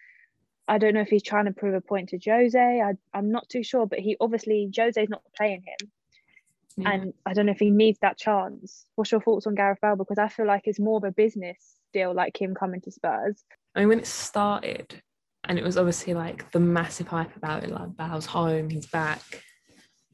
I 0.66 0.78
don't 0.78 0.92
know 0.92 1.00
if 1.00 1.08
he's 1.08 1.22
trying 1.22 1.46
to 1.46 1.52
prove 1.52 1.74
a 1.74 1.80
point 1.80 2.10
to 2.10 2.18
Jose. 2.18 2.58
I, 2.58 2.92
I'm 3.16 3.30
not 3.30 3.48
too 3.48 3.62
sure, 3.62 3.86
but 3.86 4.00
he 4.00 4.16
obviously 4.20 4.70
Jose's 4.76 5.08
not 5.08 5.22
playing 5.34 5.62
him. 5.62 5.90
Yeah. 6.76 6.90
And 6.90 7.14
I 7.24 7.32
don't 7.32 7.46
know 7.46 7.52
if 7.52 7.58
he 7.58 7.70
needs 7.70 7.98
that 8.00 8.18
chance. 8.18 8.84
What's 8.96 9.10
your 9.10 9.20
thoughts 9.20 9.46
on 9.46 9.54
Gareth 9.54 9.78
Bale? 9.80 9.96
Because 9.96 10.18
I 10.18 10.28
feel 10.28 10.46
like 10.46 10.62
it's 10.66 10.78
more 10.78 10.98
of 10.98 11.04
a 11.04 11.10
business 11.12 11.76
deal, 11.92 12.12
like 12.12 12.40
him 12.40 12.54
coming 12.54 12.80
to 12.82 12.90
Spurs. 12.90 13.44
I 13.74 13.80
mean, 13.80 13.88
when 13.88 13.98
it 14.00 14.06
started, 14.06 15.00
and 15.44 15.58
it 15.58 15.64
was 15.64 15.78
obviously 15.78 16.14
like 16.14 16.50
the 16.50 16.60
massive 16.60 17.08
hype 17.08 17.34
about 17.36 17.64
it, 17.64 17.70
like 17.70 17.96
Bale's 17.96 18.26
home, 18.26 18.68
he's 18.70 18.86
back. 18.86 19.22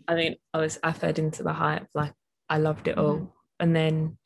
I 0.07 0.15
mean, 0.15 0.37
I 0.53 0.59
was 0.59 0.79
I 0.83 0.93
fed 0.93 1.19
into 1.19 1.43
the 1.43 1.53
hype 1.53 1.87
like 1.95 2.13
I 2.49 2.59
loved 2.59 2.89
it 2.89 2.99
all. 2.99 3.17
Mm-hmm. 3.17 3.25
And 3.61 3.77
then 3.77 4.19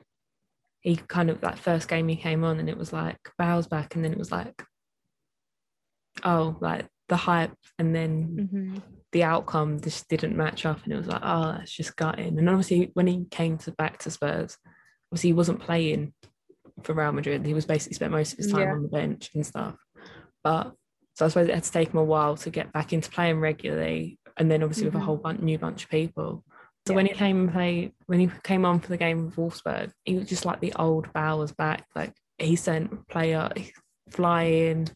he 0.80 0.96
kind 0.96 1.30
of 1.30 1.40
that 1.40 1.58
first 1.58 1.88
game 1.88 2.08
he 2.08 2.16
came 2.16 2.44
on 2.44 2.58
and 2.58 2.68
it 2.68 2.78
was 2.78 2.92
like 2.92 3.18
Bale's 3.37 3.66
back 3.66 3.94
and 3.94 4.04
then 4.04 4.12
it 4.12 4.18
was 4.18 4.30
like 4.30 4.62
oh 6.25 6.56
like 6.60 6.87
the 7.08 7.16
hype 7.16 7.52
and 7.78 7.94
then 7.94 8.37
mm-hmm. 8.40 8.78
the 9.12 9.25
outcome 9.25 9.80
just 9.80 10.08
didn't 10.08 10.37
match 10.37 10.64
up 10.64 10.82
and 10.84 10.92
it 10.92 10.96
was 10.96 11.08
like 11.08 11.20
oh 11.22 11.52
that's 11.52 11.72
just 11.72 11.96
gutting 11.96 12.38
and 12.38 12.48
obviously 12.48 12.90
when 12.94 13.06
he 13.06 13.26
came 13.30 13.58
to 13.58 13.72
back 13.72 13.98
to 13.98 14.10
Spurs 14.10 14.56
obviously 15.10 15.30
he 15.30 15.34
wasn't 15.34 15.60
playing 15.60 16.12
for 16.82 16.94
Real 16.94 17.12
Madrid. 17.12 17.44
He 17.44 17.54
was 17.54 17.66
basically 17.66 17.94
spent 17.94 18.12
most 18.12 18.32
of 18.32 18.38
his 18.38 18.52
time 18.52 18.62
Yeah. 18.62 18.72
on 18.72 18.82
the 18.82 18.88
bench 18.88 19.30
and 19.34 19.46
stuff. 19.46 19.76
But 20.42 20.75
so 21.14 21.26
I 21.26 21.28
suppose 21.28 21.48
it 21.48 21.54
had 21.54 21.64
to 21.64 21.72
take 21.72 21.90
him 21.90 21.98
a 21.98 22.04
while 22.04 22.37
to 22.38 22.50
get 22.50 22.72
back 22.72 22.92
into 22.92 23.10
playing 23.10 23.40
regularly, 23.40 24.18
and 24.37 24.50
then 24.50 24.62
obviously 24.62 24.84
with 24.84 24.94
Mhm. 24.94 25.02
a 25.02 25.04
whole 25.04 25.16
bunch, 25.16 25.40
new 25.40 25.58
bunch 25.58 25.84
of 25.84 25.90
people. 25.90 26.44
So 26.88 26.95
Yeah. 26.95 26.97
when 26.97 27.07
he 27.07 27.12
came 27.12 27.40
and 27.40 27.52
played, 27.52 27.92
when 28.07 28.18
he 28.18 28.30
came 28.45 28.64
on 28.64 28.80
for 28.80 28.88
the 28.88 28.97
game 28.97 29.26
with 29.26 29.37
Wolfsburg, 29.37 29.92
he 30.07 30.14
was 30.16 30.26
just 30.26 30.47
like 30.47 30.61
the 30.61 30.73
old 30.73 31.12
Bowers 31.12 31.52
back. 31.52 31.87
Like 31.95 32.14
he 32.38 32.57
sent 32.57 33.07
player 33.09 33.50
flying 34.09 34.88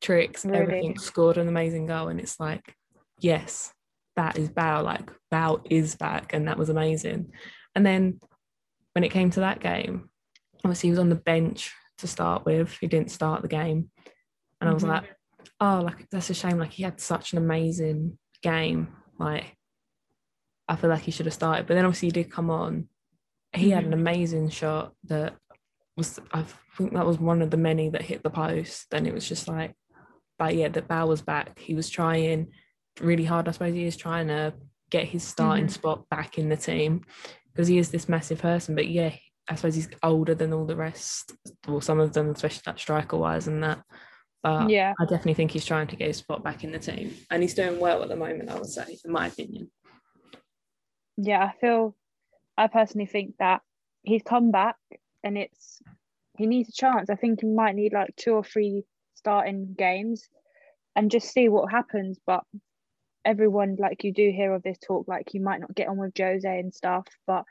tricks, 0.00 0.44
Really? 0.44 0.58
everything, 0.58 0.98
scored 0.98 1.38
an 1.38 1.46
amazing 1.46 1.86
goal, 1.86 2.08
and 2.08 2.18
it's 2.18 2.40
like, 2.40 2.74
yes, 3.20 3.72
that 4.16 4.36
is 4.36 4.48
Bale. 4.50 4.82
Like 4.82 5.08
Bale 5.30 5.60
is 5.70 5.94
back, 5.94 6.32
and 6.34 6.48
that 6.48 6.58
was 6.58 6.68
amazing. 6.68 7.30
And 7.76 7.86
then 7.86 8.18
when 8.92 9.04
it 9.04 9.12
came 9.12 9.30
to 9.30 9.40
that 9.40 9.60
game, 9.60 10.10
obviously 10.64 10.88
he 10.88 10.90
was 10.90 10.98
on 10.98 11.10
the 11.10 11.14
bench 11.14 11.72
to 11.98 12.08
start 12.08 12.44
with. 12.44 12.76
He 12.80 12.88
didn't 12.88 13.12
start 13.12 13.42
the 13.42 13.48
game, 13.48 13.92
and 14.60 14.68
I 14.68 14.72
was 14.74 14.82
Mhm. 14.82 14.88
like, 14.88 15.16
oh, 15.60 15.80
like 15.84 16.10
that's 16.10 16.30
a 16.30 16.34
shame. 16.34 16.58
Like 16.58 16.72
he 16.72 16.82
had 16.82 17.00
such 17.00 17.32
an 17.34 17.38
amazing 17.38 18.18
game. 18.42 18.96
Like 19.16 19.56
I 20.68 20.76
feel 20.76 20.90
like 20.90 21.02
he 21.02 21.10
should 21.10 21.26
have 21.26 21.34
started, 21.34 21.66
but 21.66 21.74
then 21.74 21.84
obviously 21.84 22.08
he 22.08 22.12
did 22.12 22.30
come 22.30 22.50
on. 22.50 22.88
He 23.52 23.70
had 23.70 23.84
an 23.84 23.90
Mhm. 23.90 23.94
amazing 24.00 24.48
shot 24.50 24.94
that 25.04 25.36
was 25.96 26.18
I 26.32 26.44
think 26.76 26.92
that 26.92 27.06
was 27.06 27.18
one 27.18 27.40
of 27.40 27.50
the 27.50 27.56
many 27.56 27.88
that 27.90 28.02
hit 28.02 28.22
the 28.22 28.30
post. 28.30 28.86
Then 28.90 29.06
it 29.06 29.14
was 29.14 29.26
just 29.26 29.48
like, 29.48 29.74
but 30.38 30.54
yeah, 30.54 30.68
that 30.68 30.88
Bale 30.88 31.08
was 31.08 31.22
back. 31.22 31.58
He 31.58 31.74
was 31.74 31.88
trying 31.88 32.52
really 33.00 33.24
hard. 33.24 33.48
I 33.48 33.52
suppose 33.52 33.74
he 33.74 33.84
is 33.86 33.96
trying 33.96 34.28
to 34.28 34.54
get 34.90 35.06
his 35.06 35.22
starting 35.22 35.66
Mhm. 35.66 35.70
spot 35.70 36.08
back 36.10 36.38
in 36.38 36.48
the 36.48 36.56
team 36.56 37.04
because 37.52 37.68
he 37.68 37.78
is 37.78 37.90
this 37.90 38.08
massive 38.08 38.40
person. 38.40 38.74
But 38.74 38.88
yeah, 38.88 39.14
I 39.48 39.54
suppose 39.54 39.74
he's 39.76 39.88
older 40.02 40.34
than 40.34 40.52
all 40.52 40.66
the 40.66 40.76
rest, 40.76 41.32
well, 41.66 41.80
some 41.80 42.00
of 42.00 42.12
them, 42.12 42.30
especially 42.30 42.62
that 42.66 42.78
striker 42.78 43.16
wise 43.16 43.46
and 43.48 43.62
that. 43.62 43.82
But 44.42 44.68
Yeah. 44.68 44.92
I 45.00 45.04
definitely 45.04 45.34
think 45.34 45.52
he's 45.52 45.64
trying 45.64 45.86
to 45.88 45.96
get 45.96 46.08
his 46.08 46.18
spot 46.18 46.42
back 46.44 46.62
in 46.64 46.72
the 46.72 46.78
team, 46.78 47.14
and 47.30 47.42
he's 47.42 47.54
doing 47.54 47.78
well 47.80 48.02
at 48.02 48.08
the 48.08 48.16
moment. 48.16 48.50
I 48.50 48.56
would 48.56 48.66
say, 48.66 48.98
in 49.04 49.12
my 49.12 49.28
opinion. 49.28 49.70
Yeah, 51.16 51.44
I 51.44 51.52
feel, 51.60 51.94
I 52.56 52.68
personally 52.68 53.06
think 53.06 53.34
that 53.38 53.62
he's 54.02 54.22
come 54.22 54.50
back 54.50 54.76
and 55.24 55.36
it's, 55.36 55.80
he 56.36 56.46
needs 56.46 56.68
a 56.68 56.72
chance. 56.72 57.10
I 57.10 57.14
think 57.16 57.40
he 57.40 57.48
might 57.48 57.74
need 57.74 57.92
like 57.92 58.14
two 58.16 58.32
or 58.32 58.44
three 58.44 58.84
starting 59.14 59.74
games 59.76 60.28
and 60.94 61.10
just 61.10 61.32
see 61.32 61.48
what 61.48 61.70
happens. 61.70 62.18
But 62.26 62.44
everyone, 63.24 63.76
like 63.78 64.04
you 64.04 64.12
do 64.12 64.30
hear 64.30 64.52
of 64.52 64.62
this 64.62 64.78
talk, 64.78 65.08
like 65.08 65.34
you 65.34 65.40
might 65.40 65.60
not 65.60 65.74
get 65.74 65.88
on 65.88 65.96
with 65.96 66.16
Jose 66.16 66.46
and 66.48 66.74
stuff. 66.74 67.06
But 67.26 67.44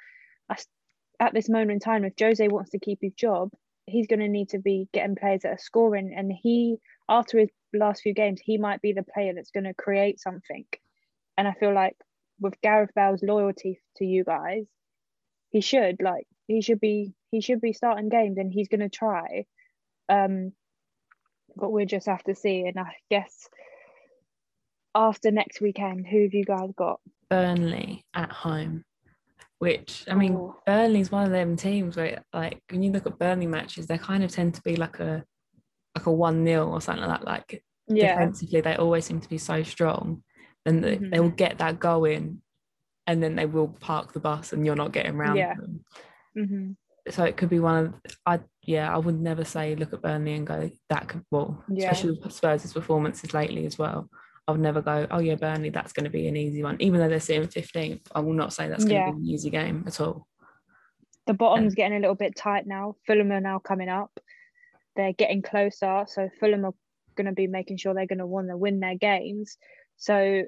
at 1.20 1.34
this 1.34 1.50
moment 1.50 1.72
in 1.72 1.80
time, 1.80 2.04
if 2.04 2.14
Jose 2.20 2.48
wants 2.48 2.72
to 2.72 2.80
keep 2.80 3.00
his 3.02 3.14
job, 3.14 3.50
he's 3.88 4.08
going 4.08 4.20
to 4.20 4.28
need 4.28 4.50
to 4.50 4.60
be 4.60 4.88
getting 4.94 5.16
players 5.16 5.42
that 5.42 5.54
are 5.54 5.58
scoring. 5.58 6.14
And 6.16 6.32
he, 6.32 6.78
after 7.08 7.40
his 7.40 7.50
last 7.74 8.02
few 8.02 8.14
games, 8.14 8.42
he 8.44 8.58
might 8.58 8.82
be 8.82 8.94
the 8.94 9.04
player 9.04 9.34
that's 9.34 9.52
going 9.52 9.66
to 9.66 9.74
create 9.74 10.20
something. 10.20 10.66
And 11.38 11.48
I 11.48 11.54
feel 11.54 11.74
like 11.74 11.96
with 12.40 12.60
Gareth 12.62 12.92
Bale's 12.96 13.24
loyalty 13.24 13.82
to 13.98 14.06
you 14.06 14.24
guys, 14.24 14.66
he 15.52 15.62
should 15.62 16.02
like 16.02 16.28
he 16.48 16.62
should 16.62 16.80
be 16.80 17.14
he 17.32 17.42
should 17.42 17.62
be 17.62 17.74
starting 17.74 18.10
games 18.10 18.38
and 18.38 18.52
he's 18.52 18.68
gonna 18.68 18.90
try. 18.90 19.46
Um 20.10 20.52
but 21.56 21.72
we'll 21.72 21.86
just 21.86 22.08
have 22.08 22.24
to 22.26 22.36
see. 22.36 22.66
And 22.66 22.78
I 22.80 22.96
guess 23.10 23.48
after 24.94 25.32
next 25.32 25.62
weekend, 25.62 26.06
who 26.08 26.24
have 26.24 26.34
you 26.34 26.46
guys 26.46 26.70
got? 26.76 27.00
Burnley 27.30 28.04
at 28.14 28.32
home, 28.32 28.84
which 29.60 30.06
I 30.10 30.16
mean, 30.16 30.34
Ooh. 30.34 30.56
Burnley's 30.66 31.12
one 31.12 31.26
of 31.26 31.32
them 31.32 31.56
teams 31.56 31.96
where, 31.98 32.24
like, 32.34 32.60
when 32.70 32.84
you 32.84 32.92
look 32.92 33.06
at 33.06 33.18
Burnley 33.20 33.48
matches, 33.48 33.88
they 33.88 33.98
kind 33.98 34.24
of 34.24 34.32
tend 34.32 34.54
to 34.56 34.62
be 34.62 34.76
like 34.76 35.00
a 35.00 35.24
like 35.96 36.06
a 36.06 36.12
one 36.12 36.46
0 36.46 36.68
or 36.70 36.82
something 36.82 37.06
like 37.06 37.22
that. 37.22 37.26
Like 37.26 37.64
Yeah. 37.88 38.14
defensively, 38.14 38.62
they 38.62 38.76
always 38.76 39.06
seem 39.06 39.22
to 39.22 39.30
be 39.30 39.38
so 39.38 39.64
strong, 39.64 40.24
and 40.66 40.84
they, 40.84 40.98
Mhm. 40.98 41.12
they 41.12 41.20
will 41.20 41.30
get 41.30 41.60
that 41.60 41.80
going, 41.80 42.42
and 43.08 43.22
then 43.22 43.36
they 43.36 43.46
will 43.46 43.68
park 43.68 44.14
the 44.14 44.20
bus, 44.20 44.52
and 44.54 44.66
you're 44.66 44.76
not 44.76 44.92
getting 44.92 45.16
around 45.16 45.38
Yeah. 45.38 45.54
them. 45.56 45.86
hmm 46.36 46.72
So 47.10 47.24
it 47.24 47.38
could 47.38 47.50
be 47.50 47.60
one 47.60 47.86
of 47.86 47.94
I 48.26 48.40
yeah 48.64 48.92
I 48.94 48.98
would 48.98 49.22
never 49.22 49.46
say 49.46 49.76
look 49.76 49.94
at 49.94 50.02
Burnley 50.02 50.34
and 50.34 50.48
go 50.48 50.72
that 50.90 51.08
could 51.08 51.24
well 51.30 51.64
Yeah. 51.70 51.92
especially 51.92 52.18
with 52.20 52.34
Spurs' 52.34 52.74
performances 52.74 53.32
lately 53.34 53.66
as 53.68 53.78
well. 53.78 54.10
I 54.48 54.52
would 54.52 54.60
never 54.62 54.82
go 54.82 55.06
oh 55.12 55.20
yeah 55.20 55.36
Burnley 55.36 55.70
that's 55.70 55.94
going 55.94 56.06
to 56.06 56.10
be 56.10 56.28
an 56.28 56.36
easy 56.36 56.64
one 56.64 56.78
even 56.80 57.00
though 57.00 57.08
they're 57.08 57.20
sitting 57.20 57.48
15th. 57.48 58.08
I 58.16 58.22
will 58.22 58.34
not 58.34 58.54
say 58.54 58.68
that's 58.68 58.86
going 58.86 59.04
to 59.04 59.08
Yeah. 59.08 59.12
be 59.12 59.18
an 59.20 59.26
easy 59.28 59.52
game 59.52 59.84
at 59.86 60.02
all. 60.02 60.28
The 61.28 61.36
bottom's 61.36 61.76
getting 61.76 61.98
a 61.98 62.02
little 62.02 62.16
bit 62.16 62.36
tight 62.36 62.66
now. 62.66 62.96
Fulham 63.06 63.32
are 63.32 63.40
now 63.40 63.60
coming 63.60 63.90
up. 63.90 64.20
They're 64.96 65.14
getting 65.14 65.42
closer. 65.44 66.06
So 66.08 66.30
Fulham 66.40 66.66
are 66.66 66.74
going 67.16 67.28
to 67.28 67.34
be 67.34 67.48
making 67.48 67.78
sure 67.78 67.94
they're 67.94 68.08
going 68.08 68.20
to 68.20 68.26
want 68.28 68.50
to 68.50 68.58
win 68.58 68.80
their 68.80 68.96
games. 68.98 69.58
So 69.98 70.44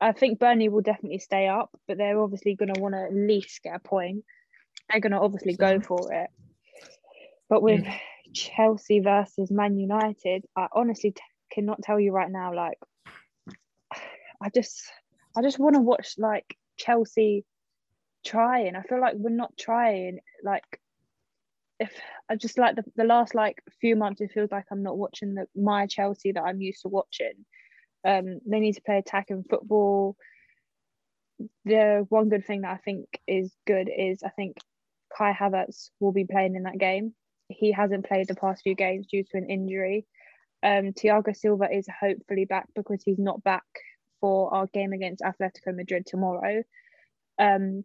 I 0.00 0.12
think 0.12 0.38
Burnley 0.38 0.68
will 0.68 0.80
definitely 0.82 1.18
stay 1.18 1.48
up, 1.48 1.70
but 1.86 1.98
they're 1.98 2.20
obviously 2.20 2.54
going 2.54 2.74
to 2.74 2.80
want 2.80 2.94
to 2.94 3.02
at 3.02 3.14
least 3.14 3.62
get 3.62 3.76
a 3.76 3.78
point. 3.78 4.24
They're 4.90 5.00
going 5.00 5.12
to 5.12 5.20
obviously 5.20 5.54
go 5.54 5.80
for 5.80 6.12
it. 6.12 6.30
But 7.48 7.62
with 7.62 7.82
mm. 7.82 8.00
Chelsea 8.34 9.00
versus 9.00 9.50
Man 9.50 9.78
United, 9.78 10.44
I 10.56 10.66
honestly 10.72 11.12
t- 11.12 11.22
cannot 11.52 11.82
tell 11.82 11.98
you 11.98 12.12
right 12.12 12.30
now. 12.30 12.54
Like, 12.54 12.78
I 14.42 14.50
just, 14.54 14.82
I 15.36 15.42
just 15.42 15.58
want 15.58 15.76
to 15.76 15.80
watch 15.80 16.14
like 16.18 16.56
Chelsea 16.76 17.44
trying. 18.24 18.76
I 18.76 18.82
feel 18.82 19.00
like 19.00 19.14
we're 19.16 19.30
not 19.30 19.56
trying. 19.58 20.20
Like, 20.42 20.80
if 21.80 21.92
I 22.28 22.36
just 22.36 22.58
like 22.58 22.76
the, 22.76 22.84
the 22.96 23.04
last 23.04 23.34
like 23.34 23.62
few 23.80 23.96
months, 23.96 24.20
it 24.20 24.32
feels 24.32 24.50
like 24.50 24.66
I'm 24.70 24.82
not 24.82 24.98
watching 24.98 25.34
the 25.34 25.46
my 25.54 25.86
Chelsea 25.86 26.32
that 26.32 26.42
I'm 26.42 26.60
used 26.60 26.82
to 26.82 26.88
watching. 26.88 27.44
Um, 28.04 28.40
they 28.46 28.60
need 28.60 28.74
to 28.74 28.82
play 28.82 28.98
attack 28.98 29.24
attacking 29.24 29.44
football. 29.48 30.16
The 31.64 32.06
one 32.08 32.28
good 32.28 32.46
thing 32.46 32.62
that 32.62 32.72
I 32.72 32.78
think 32.78 33.06
is 33.26 33.52
good 33.66 33.88
is 33.94 34.22
I 34.22 34.30
think 34.30 34.56
Kai 35.16 35.32
Havertz 35.32 35.90
will 36.00 36.12
be 36.12 36.24
playing 36.24 36.56
in 36.56 36.64
that 36.64 36.78
game. 36.78 37.14
He 37.48 37.72
hasn't 37.72 38.06
played 38.06 38.28
the 38.28 38.34
past 38.34 38.62
few 38.62 38.74
games 38.74 39.06
due 39.10 39.24
to 39.24 39.38
an 39.38 39.48
injury. 39.48 40.06
Um, 40.62 40.92
Thiago 40.92 41.34
Silva 41.34 41.68
is 41.72 41.86
hopefully 42.00 42.44
back 42.44 42.66
because 42.74 43.02
he's 43.04 43.18
not 43.18 43.42
back 43.44 43.64
for 44.20 44.52
our 44.52 44.66
game 44.66 44.92
against 44.92 45.22
Atletico 45.22 45.74
Madrid 45.74 46.04
tomorrow. 46.06 46.62
Um, 47.38 47.84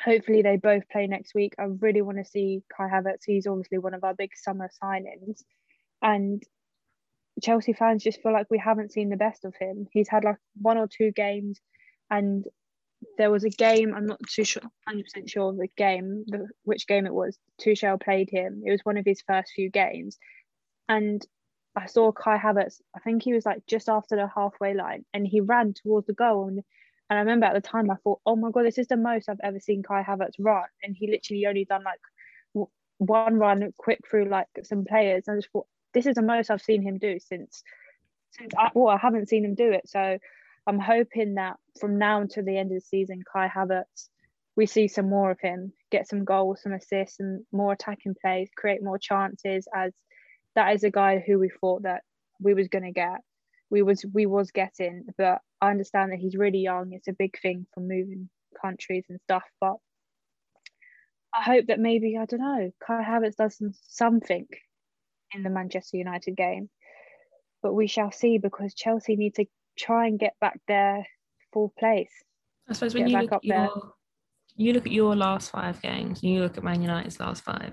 hopefully 0.00 0.42
they 0.42 0.56
both 0.56 0.88
play 0.88 1.06
next 1.06 1.34
week. 1.34 1.54
I 1.58 1.64
really 1.64 2.02
want 2.02 2.18
to 2.18 2.24
see 2.24 2.62
Kai 2.74 2.88
Havertz. 2.88 3.24
He's 3.26 3.46
obviously 3.46 3.78
one 3.78 3.94
of 3.94 4.04
our 4.04 4.14
big 4.14 4.30
summer 4.36 4.70
signings, 4.82 5.42
and 6.00 6.42
Chelsea 7.42 7.72
fans 7.72 8.02
just 8.02 8.22
feel 8.22 8.32
like 8.32 8.46
we 8.50 8.58
haven't 8.58 8.92
seen 8.92 9.08
the 9.08 9.16
best 9.16 9.44
of 9.44 9.54
him. 9.54 9.86
He's 9.92 10.08
had 10.08 10.24
like 10.24 10.36
one 10.60 10.78
or 10.78 10.88
two 10.88 11.12
games, 11.12 11.60
and 12.10 12.44
there 13.18 13.30
was 13.30 13.44
a 13.44 13.50
game. 13.50 13.94
I'm 13.94 14.06
not 14.06 14.20
too 14.28 14.44
sure, 14.44 14.62
hundred 14.86 15.04
percent 15.04 15.30
sure 15.30 15.50
of 15.50 15.58
the 15.58 15.68
game, 15.76 16.24
the, 16.26 16.48
which 16.64 16.86
game 16.86 17.06
it 17.06 17.14
was. 17.14 17.38
Tuchel 17.60 18.00
played 18.00 18.30
him. 18.30 18.62
It 18.64 18.70
was 18.70 18.80
one 18.84 18.96
of 18.96 19.04
his 19.04 19.22
first 19.26 19.52
few 19.54 19.70
games, 19.70 20.18
and 20.88 21.24
I 21.76 21.86
saw 21.86 22.12
Kai 22.12 22.38
Havertz. 22.38 22.80
I 22.94 23.00
think 23.00 23.22
he 23.22 23.32
was 23.32 23.46
like 23.46 23.66
just 23.66 23.88
after 23.88 24.16
the 24.16 24.28
halfway 24.28 24.74
line, 24.74 25.04
and 25.14 25.26
he 25.26 25.40
ran 25.40 25.74
towards 25.74 26.06
the 26.06 26.14
goal. 26.14 26.48
And, 26.48 26.62
and 27.08 27.18
I 27.18 27.20
remember 27.20 27.46
at 27.46 27.54
the 27.54 27.60
time, 27.60 27.90
I 27.90 27.96
thought, 27.96 28.20
"Oh 28.26 28.36
my 28.36 28.50
god, 28.50 28.64
this 28.64 28.78
is 28.78 28.88
the 28.88 28.96
most 28.96 29.28
I've 29.28 29.40
ever 29.42 29.60
seen 29.60 29.82
Kai 29.82 30.02
Havertz 30.02 30.34
run." 30.38 30.66
And 30.82 30.96
he 30.96 31.10
literally 31.10 31.46
only 31.46 31.64
done 31.64 31.84
like 31.84 32.00
one 32.98 33.36
run 33.36 33.72
quick 33.78 34.00
through 34.08 34.26
like 34.26 34.48
some 34.62 34.84
players. 34.84 35.24
And 35.26 35.36
I 35.36 35.38
just 35.38 35.50
thought, 35.52 35.66
"This 35.92 36.06
is 36.06 36.14
the 36.14 36.22
most 36.22 36.50
I've 36.50 36.62
seen 36.62 36.82
him 36.82 36.98
do 36.98 37.18
since 37.18 37.62
since 38.32 38.52
I, 38.56 38.70
well, 38.74 38.94
I 38.94 38.98
haven't 38.98 39.28
seen 39.28 39.44
him 39.44 39.54
do 39.54 39.72
it." 39.72 39.88
So 39.88 40.18
I'm 40.66 40.78
hoping 40.78 41.34
that 41.34 41.56
from 41.80 41.98
now 41.98 42.20
until 42.20 42.44
the 42.44 42.58
end 42.58 42.70
of 42.70 42.76
the 42.76 42.80
season, 42.80 43.22
Kai 43.32 43.48
Havertz, 43.48 44.08
we 44.56 44.66
see 44.66 44.88
some 44.88 45.08
more 45.08 45.30
of 45.30 45.40
him, 45.40 45.72
get 45.90 46.08
some 46.08 46.24
goals, 46.24 46.62
some 46.62 46.72
assists, 46.72 47.20
and 47.20 47.44
more 47.52 47.72
attacking 47.72 48.14
plays, 48.20 48.50
create 48.56 48.82
more 48.82 48.98
chances. 48.98 49.66
As 49.74 49.92
that 50.54 50.74
is 50.74 50.84
a 50.84 50.90
guy 50.90 51.18
who 51.18 51.38
we 51.38 51.50
thought 51.60 51.82
that 51.82 52.02
we 52.40 52.54
was 52.54 52.68
gonna 52.68 52.92
get, 52.92 53.20
we 53.70 53.82
was 53.82 54.04
we 54.12 54.26
was 54.26 54.50
getting. 54.50 55.06
But 55.16 55.40
I 55.60 55.70
understand 55.70 56.12
that 56.12 56.18
he's 56.18 56.36
really 56.36 56.60
young. 56.60 56.92
It's 56.92 57.08
a 57.08 57.12
big 57.12 57.40
thing 57.40 57.66
for 57.74 57.80
moving 57.80 58.28
countries 58.60 59.04
and 59.08 59.20
stuff. 59.22 59.44
But 59.60 59.76
I 61.34 61.42
hope 61.42 61.66
that 61.66 61.78
maybe 61.78 62.16
I 62.18 62.26
don't 62.26 62.40
know, 62.40 62.72
Kai 62.84 63.02
Havertz 63.02 63.36
does 63.36 63.56
some, 63.56 63.72
something 63.88 64.46
in 65.34 65.42
the 65.42 65.50
Manchester 65.50 65.96
United 65.96 66.36
game. 66.36 66.70
But 67.62 67.74
we 67.74 67.86
shall 67.86 68.10
see 68.10 68.38
because 68.38 68.74
Chelsea 68.74 69.16
need 69.16 69.34
to 69.36 69.46
try 69.78 70.06
and 70.06 70.18
get 70.18 70.34
back 70.40 70.60
their 70.66 71.06
full 71.52 71.72
place. 71.78 72.10
I 72.68 72.72
suppose 72.72 72.94
when 72.94 73.08
you 73.08 73.18
look, 73.18 73.32
at 73.32 73.40
there. 73.44 73.64
your, 73.64 73.92
you 74.56 74.72
look 74.72 74.86
at 74.86 74.92
your 74.92 75.16
last 75.16 75.50
five 75.50 75.80
games, 75.82 76.22
and 76.22 76.32
you 76.32 76.40
look 76.40 76.56
at 76.56 76.64
Man 76.64 76.82
United's 76.82 77.20
last 77.20 77.42
five, 77.42 77.72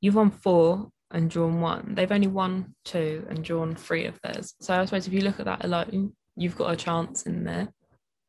you've 0.00 0.14
won 0.14 0.30
four 0.30 0.90
and 1.10 1.30
drawn 1.30 1.60
one. 1.60 1.94
They've 1.94 2.12
only 2.12 2.26
won 2.26 2.74
two 2.84 3.26
and 3.30 3.42
drawn 3.42 3.74
three 3.74 4.04
of 4.04 4.18
theirs. 4.22 4.54
So 4.60 4.74
I 4.74 4.84
suppose 4.84 5.06
if 5.06 5.12
you 5.12 5.22
look 5.22 5.40
at 5.40 5.46
that 5.46 5.64
alone, 5.64 6.12
you've 6.36 6.56
got 6.56 6.72
a 6.72 6.76
chance 6.76 7.22
in 7.22 7.44
there. 7.44 7.68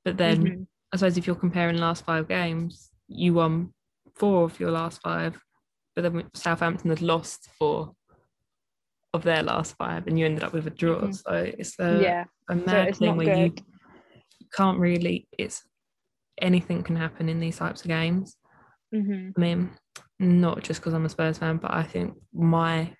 But 0.05 0.17
then 0.17 0.43
Mhm. 0.43 0.67
I 0.91 0.97
suppose 0.97 1.17
if 1.17 1.27
you're 1.27 1.35
comparing 1.35 1.77
last 1.77 2.05
five 2.05 2.27
games, 2.27 2.89
you 3.07 3.33
won 3.33 3.73
four 4.15 4.45
of 4.45 4.59
your 4.59 4.71
last 4.71 5.01
five, 5.01 5.39
but 5.95 6.01
then 6.03 6.29
Southampton 6.33 6.89
had 6.89 7.01
lost 7.01 7.49
four 7.59 7.95
of 9.13 9.23
their 9.23 9.43
last 9.43 9.75
five, 9.77 10.07
and 10.07 10.17
you 10.19 10.25
ended 10.25 10.43
up 10.43 10.53
with 10.53 10.67
a 10.67 10.71
draw. 10.71 11.01
Mhm. 11.01 11.15
So 11.15 11.33
it's 11.57 11.79
a, 11.79 12.01
yeah, 12.01 12.23
a 12.49 12.55
mad 12.55 12.89
it's 12.89 12.99
thing 12.99 13.15
where 13.17 13.37
you 13.37 13.49
good. 13.49 13.61
can't 14.53 14.79
really. 14.79 15.27
It's 15.37 15.63
anything 16.41 16.83
can 16.83 16.95
happen 16.95 17.29
in 17.29 17.39
these 17.39 17.57
types 17.57 17.81
of 17.81 17.87
games. 17.87 18.35
hmm 18.93 19.29
I 19.35 19.39
mean, 19.39 19.69
not 20.19 20.63
just 20.63 20.79
because 20.79 20.93
I'm 20.93 21.05
a 21.05 21.09
Spurs 21.09 21.37
fan, 21.37 21.57
but 21.57 21.73
I 21.73 21.83
think 21.83 22.17
my 22.33 22.93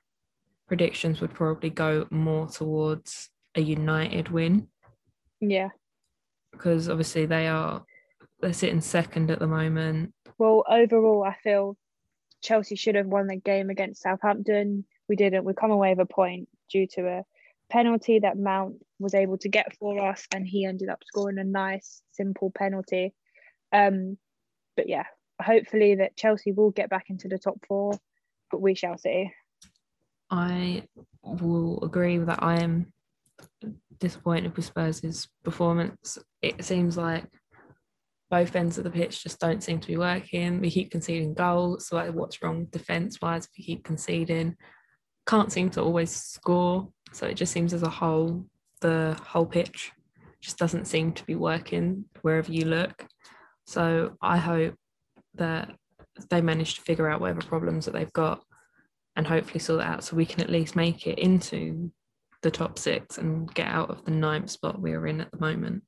predictions 0.67 1.21
would 1.21 1.33
probably 1.33 1.69
go 1.69 2.07
more 2.11 2.47
towards 2.47 3.29
a 3.55 3.61
United 3.61 4.29
win 4.29 4.67
yeah. 5.41 5.69
because 6.51 6.87
obviously 6.87 7.25
they 7.25 7.47
are 7.47 7.83
they're 8.41 8.53
sitting 8.53 8.81
second 8.81 9.31
at 9.31 9.39
the 9.39 9.47
moment. 9.47 10.13
Well, 10.37 10.63
overall, 10.69 11.23
I 11.23 11.35
feel 11.43 11.75
Chelsea 12.41 12.75
should 12.75 12.95
have 12.95 13.07
won 13.07 13.27
the 13.27 13.35
game 13.35 13.69
against 13.69 14.01
Southampton. 14.01 14.85
We 15.09 15.15
didn't. 15.15 15.43
We 15.43 15.53
come 15.53 15.71
away 15.71 15.89
with 15.89 16.07
a 16.09 16.13
point 16.13 16.47
due 16.71 16.87
to 16.93 17.07
a 17.07 17.25
penalty 17.69 18.19
that 18.19 18.37
Mount 18.37 18.75
was 18.99 19.13
able 19.15 19.37
to 19.39 19.49
get 19.49 19.75
for 19.77 20.07
us, 20.07 20.25
and 20.33 20.47
he 20.47 20.65
ended 20.65 20.89
up 20.89 21.03
scoring 21.05 21.39
a 21.39 21.43
nice, 21.43 22.01
simple 22.11 22.51
penalty. 22.55 23.13
Um, 23.73 24.17
but 24.77 24.87
yeah, 24.87 25.05
hopefully 25.41 25.95
that 25.95 26.15
Chelsea 26.15 26.51
will 26.51 26.71
get 26.71 26.89
back 26.89 27.09
into 27.09 27.27
the 27.27 27.39
top 27.39 27.57
four, 27.67 27.93
but 28.51 28.61
we 28.61 28.75
shall 28.75 28.97
see. 28.97 29.31
I 30.29 30.83
will 31.23 31.83
agree 31.83 32.17
that 32.19 32.43
I 32.43 32.61
am 32.61 32.93
disappointed 33.99 34.55
with 34.55 34.65
Spurs' 34.65 35.27
performance. 35.43 36.17
It 36.41 36.63
seems 36.63 36.97
like 36.97 37.25
both 38.29 38.55
ends 38.55 38.77
of 38.77 38.83
the 38.83 38.91
pitch 38.91 39.23
just 39.23 39.39
don't 39.39 39.63
seem 39.63 39.79
to 39.79 39.87
be 39.87 39.97
working. 39.97 40.61
We 40.61 40.69
keep 40.69 40.91
conceding 40.91 41.33
goals. 41.33 41.87
So 41.87 41.95
like 41.95 42.13
what's 42.13 42.41
wrong 42.43 42.65
defence 42.65 43.19
wise? 43.21 43.47
We 43.57 43.63
keep 43.63 43.83
conceding. 43.83 44.55
Can't 45.27 45.51
seem 45.51 45.69
to 45.71 45.81
always 45.81 46.11
score. 46.11 46.87
So 47.11 47.25
it 47.27 47.35
just 47.35 47.53
seems 47.53 47.73
as 47.73 47.83
a 47.83 47.89
whole, 47.89 48.45
the 48.81 49.17
whole 49.25 49.45
pitch 49.45 49.91
just 50.41 50.57
doesn't 50.57 50.85
seem 50.85 51.13
to 51.13 51.23
be 51.25 51.35
working 51.35 52.05
wherever 52.21 52.51
you 52.51 52.65
look. 52.65 53.05
So 53.65 54.15
I 54.21 54.37
hope 54.37 54.75
that 55.35 55.71
they 56.29 56.41
manage 56.41 56.75
to 56.75 56.81
figure 56.81 57.09
out 57.09 57.21
whatever 57.21 57.41
problems 57.41 57.85
that 57.85 57.93
they've 57.93 58.13
got 58.13 58.43
and 59.15 59.27
hopefully 59.27 59.59
sort 59.59 59.79
that 59.79 59.87
out 59.87 60.03
so 60.03 60.15
we 60.15 60.25
can 60.25 60.41
at 60.41 60.49
least 60.49 60.75
make 60.75 61.07
it 61.07 61.19
into 61.19 61.91
the 62.41 62.51
top 62.51 62.79
six 62.79 63.17
and 63.17 63.53
get 63.53 63.67
out 63.67 63.89
of 63.89 64.05
the 64.05 64.11
ninth 64.11 64.49
spot 64.49 64.81
we're 64.81 65.07
in 65.07 65.21
at 65.21 65.31
the 65.31 65.39
moment. 65.39 65.83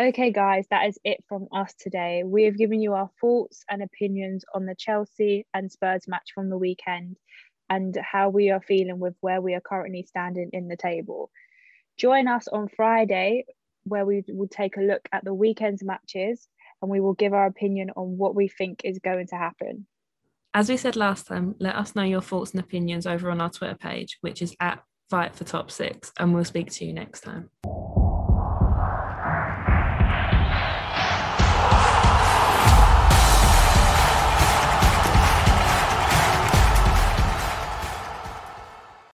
Okay, 0.00 0.32
guys, 0.32 0.66
that 0.70 0.88
is 0.88 0.98
it 1.04 1.22
from 1.28 1.46
us 1.52 1.74
today. 1.78 2.22
We 2.24 2.44
have 2.44 2.56
given 2.56 2.80
you 2.80 2.94
our 2.94 3.10
thoughts 3.20 3.64
and 3.68 3.82
opinions 3.82 4.44
on 4.54 4.64
the 4.64 4.74
Chelsea 4.74 5.46
and 5.52 5.70
Spurs 5.70 6.08
match 6.08 6.30
from 6.34 6.48
the 6.48 6.56
weekend 6.56 7.18
and 7.70 7.96
how 7.96 8.28
we 8.28 8.50
are 8.50 8.60
feeling 8.60 8.98
with 8.98 9.14
where 9.20 9.40
we 9.40 9.54
are 9.54 9.60
currently 9.60 10.02
standing 10.02 10.50
in 10.52 10.68
the 10.68 10.76
table. 10.76 11.30
Join 11.96 12.26
us 12.26 12.48
on 12.48 12.68
Friday, 12.68 13.46
where 13.84 14.04
we 14.04 14.24
will 14.28 14.48
take 14.48 14.76
a 14.76 14.82
look 14.82 15.08
at 15.12 15.24
the 15.24 15.32
weekend's 15.32 15.82
matches 15.82 16.48
and 16.82 16.90
we 16.90 17.00
will 17.00 17.14
give 17.14 17.32
our 17.32 17.46
opinion 17.46 17.90
on 17.96 18.18
what 18.18 18.34
we 18.34 18.48
think 18.48 18.82
is 18.84 18.98
going 18.98 19.28
to 19.28 19.36
happen. 19.36 19.86
As 20.52 20.68
we 20.68 20.76
said 20.76 20.96
last 20.96 21.28
time, 21.28 21.54
let 21.60 21.76
us 21.76 21.94
know 21.94 22.02
your 22.02 22.20
thoughts 22.20 22.50
and 22.50 22.60
opinions 22.60 23.06
over 23.06 23.30
on 23.30 23.40
our 23.40 23.50
Twitter 23.50 23.76
page, 23.76 24.18
which 24.20 24.42
is 24.42 24.56
at 24.60 24.82
Fight 25.08 25.36
for 25.36 25.44
Top 25.44 25.70
Six, 25.70 26.12
and 26.18 26.34
we'll 26.34 26.44
speak 26.44 26.70
to 26.72 26.84
you 26.84 26.92
next 26.92 27.20
time. 27.20 27.50